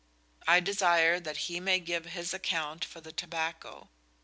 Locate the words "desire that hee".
0.61-1.59